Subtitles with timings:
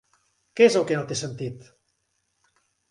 [0.59, 1.71] Què és el que no té sentit?